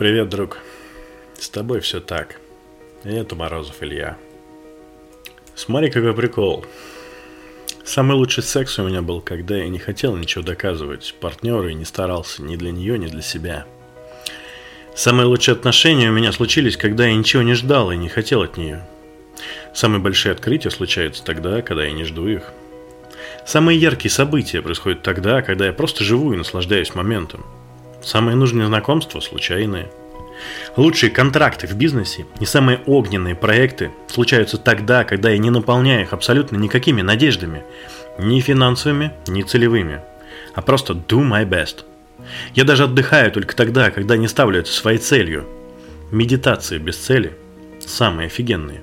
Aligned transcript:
Привет, 0.00 0.30
друг. 0.30 0.56
С 1.38 1.50
тобой 1.50 1.80
все 1.80 2.00
так. 2.00 2.40
И 3.04 3.10
это 3.10 3.36
Морозов 3.36 3.82
Илья. 3.82 4.16
Смотри, 5.54 5.90
какой 5.90 6.14
прикол. 6.14 6.64
Самый 7.84 8.16
лучший 8.16 8.42
секс 8.42 8.78
у 8.78 8.88
меня 8.88 9.02
был, 9.02 9.20
когда 9.20 9.58
я 9.58 9.68
не 9.68 9.78
хотел 9.78 10.16
ничего 10.16 10.42
доказывать 10.42 11.14
партнеру 11.20 11.68
и 11.68 11.74
не 11.74 11.84
старался 11.84 12.42
ни 12.42 12.56
для 12.56 12.72
нее, 12.72 12.98
ни 12.98 13.08
для 13.08 13.20
себя. 13.20 13.66
Самые 14.96 15.26
лучшие 15.26 15.52
отношения 15.52 16.08
у 16.08 16.14
меня 16.14 16.32
случились, 16.32 16.78
когда 16.78 17.04
я 17.04 17.14
ничего 17.14 17.42
не 17.42 17.52
ждал 17.52 17.90
и 17.90 17.96
не 17.98 18.08
хотел 18.08 18.40
от 18.40 18.56
нее. 18.56 18.88
Самые 19.74 20.00
большие 20.00 20.32
открытия 20.32 20.70
случаются 20.70 21.22
тогда, 21.22 21.60
когда 21.60 21.84
я 21.84 21.92
не 21.92 22.04
жду 22.04 22.26
их. 22.26 22.54
Самые 23.44 23.78
яркие 23.78 24.10
события 24.10 24.62
происходят 24.62 25.02
тогда, 25.02 25.42
когда 25.42 25.66
я 25.66 25.74
просто 25.74 26.04
живу 26.04 26.32
и 26.32 26.38
наслаждаюсь 26.38 26.94
моментом. 26.94 27.44
Самые 28.02 28.36
нужные 28.36 28.66
знакомства 28.66 29.20
случайные. 29.20 29.90
Лучшие 30.76 31.10
контракты 31.10 31.66
в 31.66 31.74
бизнесе 31.74 32.26
и 32.40 32.46
самые 32.46 32.80
огненные 32.86 33.34
проекты 33.34 33.90
случаются 34.08 34.56
тогда, 34.56 35.04
когда 35.04 35.30
я 35.30 35.38
не 35.38 35.50
наполняю 35.50 36.02
их 36.02 36.12
абсолютно 36.12 36.56
никакими 36.56 37.02
надеждами, 37.02 37.62
ни 38.18 38.40
финансовыми, 38.40 39.12
ни 39.26 39.42
целевыми, 39.42 40.00
а 40.54 40.62
просто 40.62 40.94
do 40.94 41.20
my 41.20 41.46
best. 41.46 41.84
Я 42.54 42.64
даже 42.64 42.84
отдыхаю 42.84 43.30
только 43.32 43.54
тогда, 43.54 43.90
когда 43.90 44.16
не 44.16 44.28
ставлю 44.28 44.60
это 44.60 44.70
своей 44.70 44.98
целью. 44.98 45.46
Медитации 46.10 46.78
без 46.78 46.96
цели 46.96 47.36
самые 47.80 48.26
офигенные. 48.26 48.82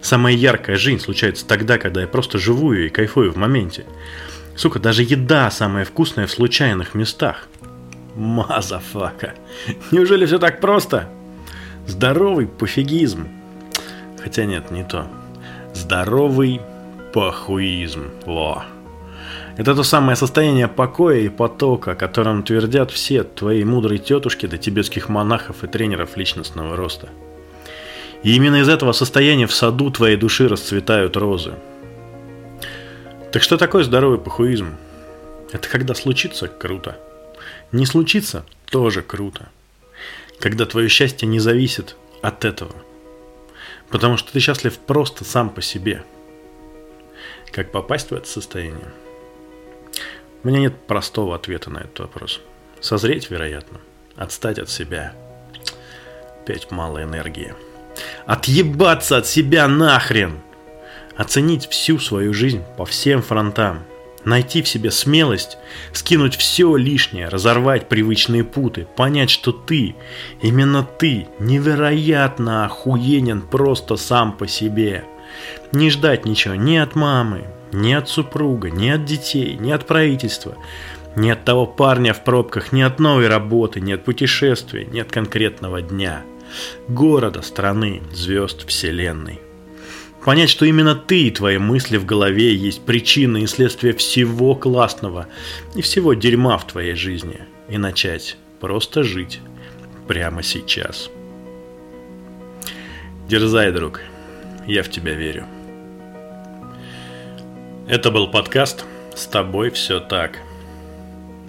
Самая 0.00 0.34
яркая 0.34 0.76
жизнь 0.76 1.00
случается 1.00 1.46
тогда, 1.46 1.78
когда 1.78 2.02
я 2.02 2.06
просто 2.06 2.38
живу 2.38 2.72
и 2.72 2.88
кайфую 2.88 3.32
в 3.32 3.36
моменте. 3.36 3.84
Сука, 4.56 4.78
даже 4.78 5.02
еда 5.02 5.50
самая 5.50 5.84
вкусная 5.84 6.26
в 6.26 6.30
случайных 6.30 6.94
местах. 6.94 7.48
Motherfucker. 8.20 9.32
Неужели 9.90 10.26
все 10.26 10.38
так 10.38 10.60
просто? 10.60 11.08
Здоровый 11.86 12.46
пофигизм. 12.46 13.28
Хотя 14.22 14.44
нет, 14.44 14.70
не 14.70 14.84
то. 14.84 15.06
Здоровый 15.72 16.60
похуизм. 17.14 18.10
Во. 18.26 18.64
Это 19.56 19.74
то 19.74 19.82
самое 19.82 20.16
состояние 20.16 20.68
покоя 20.68 21.16
и 21.20 21.30
потока, 21.30 21.92
о 21.92 21.94
котором 21.94 22.42
твердят 22.42 22.90
все 22.90 23.22
твои 23.24 23.64
мудрые 23.64 23.98
тетушки 23.98 24.44
до 24.44 24.58
тибетских 24.58 25.08
монахов 25.08 25.64
и 25.64 25.66
тренеров 25.66 26.18
личностного 26.18 26.76
роста. 26.76 27.08
И 28.22 28.36
именно 28.36 28.56
из 28.56 28.68
этого 28.68 28.92
состояния 28.92 29.46
в 29.46 29.54
саду 29.54 29.90
твоей 29.90 30.18
души 30.18 30.46
расцветают 30.46 31.16
розы. 31.16 31.54
Так 33.32 33.42
что 33.42 33.56
такое 33.56 33.82
здоровый 33.82 34.18
похуизм? 34.18 34.76
Это 35.52 35.70
когда 35.70 35.94
случится 35.94 36.48
круто. 36.48 36.98
Не 37.72 37.86
случится 37.86 38.44
тоже 38.66 39.02
круто. 39.02 39.48
Когда 40.38 40.66
твое 40.66 40.88
счастье 40.88 41.28
не 41.28 41.38
зависит 41.38 41.96
от 42.22 42.44
этого. 42.44 42.74
Потому 43.90 44.16
что 44.16 44.32
ты 44.32 44.40
счастлив 44.40 44.78
просто 44.78 45.24
сам 45.24 45.50
по 45.50 45.62
себе. 45.62 46.04
Как 47.50 47.72
попасть 47.72 48.10
в 48.10 48.14
это 48.14 48.28
состояние? 48.28 48.92
У 50.42 50.48
меня 50.48 50.60
нет 50.60 50.86
простого 50.86 51.34
ответа 51.34 51.70
на 51.70 51.78
этот 51.78 51.98
вопрос. 52.00 52.40
Созреть, 52.80 53.30
вероятно. 53.30 53.78
Отстать 54.16 54.58
от 54.58 54.70
себя. 54.70 55.14
Опять 56.42 56.70
мало 56.70 57.02
энергии. 57.02 57.54
Отъебаться 58.26 59.18
от 59.18 59.26
себя 59.26 59.68
нахрен! 59.68 60.40
Оценить 61.16 61.68
всю 61.68 61.98
свою 61.98 62.32
жизнь 62.32 62.62
по 62.78 62.86
всем 62.86 63.20
фронтам. 63.20 63.82
Найти 64.24 64.62
в 64.62 64.68
себе 64.68 64.90
смелость, 64.90 65.56
скинуть 65.92 66.36
все 66.36 66.76
лишнее, 66.76 67.28
разорвать 67.28 67.88
привычные 67.88 68.44
путы, 68.44 68.86
понять, 68.96 69.30
что 69.30 69.52
ты, 69.52 69.94
именно 70.42 70.82
ты, 70.82 71.26
невероятно 71.38 72.66
охуенен 72.66 73.40
просто 73.40 73.96
сам 73.96 74.32
по 74.32 74.46
себе. 74.46 75.04
Не 75.72 75.90
ждать 75.90 76.26
ничего 76.26 76.54
ни 76.54 76.76
от 76.76 76.94
мамы, 76.94 77.44
ни 77.72 77.92
от 77.92 78.08
супруга, 78.08 78.70
ни 78.70 78.88
от 78.88 79.04
детей, 79.04 79.56
ни 79.58 79.70
от 79.70 79.86
правительства, 79.86 80.56
ни 81.16 81.30
от 81.30 81.44
того 81.44 81.66
парня 81.66 82.12
в 82.12 82.22
пробках, 82.22 82.72
ни 82.72 82.82
от 82.82 82.98
новой 82.98 83.28
работы, 83.28 83.80
ни 83.80 83.92
от 83.92 84.04
путешествия, 84.04 84.84
ни 84.84 85.00
от 85.00 85.10
конкретного 85.10 85.80
дня– 85.80 86.24
города, 86.88 87.42
страны, 87.42 88.02
звезд, 88.12 88.66
вселенной. 88.66 89.40
Понять, 90.24 90.50
что 90.50 90.66
именно 90.66 90.94
ты 90.94 91.22
и 91.22 91.30
твои 91.30 91.58
мысли 91.58 91.96
в 91.96 92.04
голове 92.04 92.54
есть 92.54 92.84
причина 92.84 93.38
и 93.38 93.46
следствие 93.46 93.94
всего 93.94 94.54
классного 94.54 95.26
и 95.74 95.80
всего 95.80 96.14
дерьма 96.14 96.58
в 96.58 96.66
твоей 96.66 96.94
жизни. 96.94 97.40
И 97.68 97.78
начать 97.78 98.36
просто 98.60 99.02
жить 99.02 99.40
прямо 100.06 100.42
сейчас. 100.42 101.10
Дерзай, 103.28 103.72
друг. 103.72 104.02
Я 104.66 104.82
в 104.82 104.90
тебя 104.90 105.14
верю. 105.14 105.46
Это 107.88 108.10
был 108.10 108.28
подкаст 108.28 108.84
«С 109.14 109.26
тобой 109.26 109.70
все 109.70 110.00
так». 110.00 110.38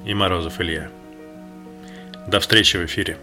И 0.06 0.14
Морозов 0.14 0.62
Илья. 0.62 0.90
До 2.28 2.40
встречи 2.40 2.78
в 2.78 2.86
эфире. 2.86 3.18